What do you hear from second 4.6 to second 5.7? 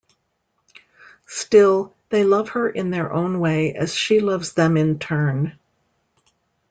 in turn.